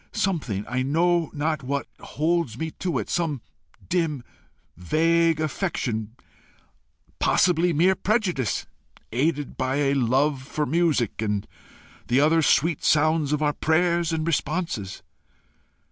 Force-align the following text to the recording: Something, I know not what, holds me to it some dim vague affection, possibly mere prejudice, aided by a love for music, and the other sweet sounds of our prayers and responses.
Something, 0.13 0.65
I 0.67 0.81
know 0.81 1.29
not 1.31 1.61
what, 1.61 1.85
holds 1.99 2.57
me 2.57 2.71
to 2.79 2.97
it 2.97 3.07
some 3.07 3.43
dim 3.87 4.23
vague 4.75 5.39
affection, 5.39 6.15
possibly 7.19 7.71
mere 7.71 7.93
prejudice, 7.93 8.65
aided 9.11 9.57
by 9.57 9.75
a 9.75 9.93
love 9.93 10.41
for 10.41 10.65
music, 10.65 11.21
and 11.21 11.45
the 12.07 12.19
other 12.19 12.41
sweet 12.41 12.83
sounds 12.83 13.31
of 13.31 13.43
our 13.43 13.53
prayers 13.53 14.11
and 14.11 14.25
responses. 14.25 15.03